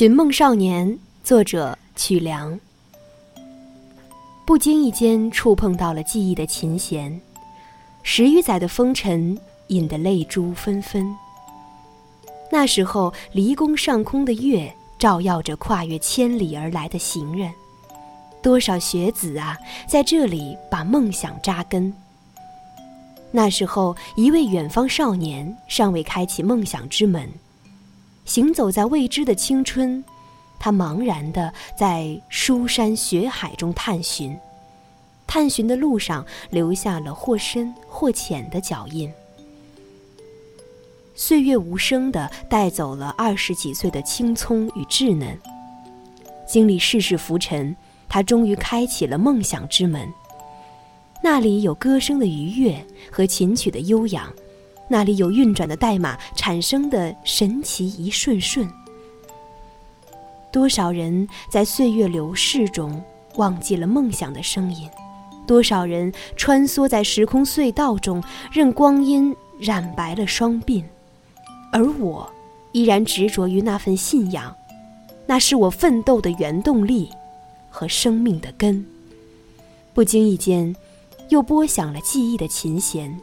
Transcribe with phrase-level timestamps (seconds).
[0.00, 2.58] 寻梦少年，作者曲梁。
[4.46, 7.20] 不经意间触碰到了记忆的琴弦，
[8.02, 11.14] 十余载的风尘引得泪珠纷纷。
[12.50, 17.52] 那时候，离宫上空的月照耀着跨越千里而来的行人，
[18.42, 19.54] 多少学子啊，
[19.86, 21.92] 在这里把梦想扎根。
[23.30, 27.30] 那时候，一位远方少年尚未开启梦想之门，
[28.24, 30.04] 行走在未知的青春，
[30.58, 34.36] 他茫然地在书山学海中探寻，
[35.26, 39.12] 探寻的路上留下了或深或浅的脚印。
[41.14, 45.36] 岁月无声地带走了二十几岁的青葱与稚嫩，
[46.48, 47.76] 经历世事浮沉，
[48.08, 50.08] 他终于开启了梦想之门。
[51.22, 54.32] 那里有歌声的愉悦和琴曲的悠扬，
[54.90, 58.68] 那里有运转的代码产生的神奇一瞬瞬。
[60.50, 63.00] 多少人在岁月流逝中
[63.36, 64.90] 忘记了梦想的声音，
[65.46, 68.20] 多少人穿梭在时空隧道中，
[68.50, 70.82] 任光阴染白了双鬓，
[71.72, 72.28] 而我
[72.72, 74.52] 依然执着于那份信仰，
[75.26, 77.08] 那是我奋斗的原动力
[77.70, 78.84] 和生命的根。
[79.94, 80.74] 不经意间。
[81.30, 83.20] 又拨响了记忆的琴弦，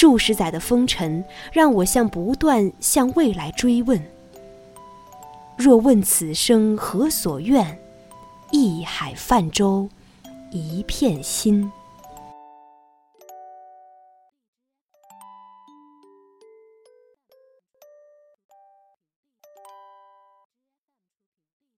[0.00, 4.00] 数十载的风尘让我像不断向未来追问。
[5.56, 7.76] 若问此生何所愿，
[8.52, 9.88] 一海泛舟，
[10.52, 11.68] 一片心。